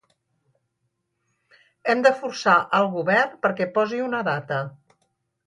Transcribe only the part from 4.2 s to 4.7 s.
data.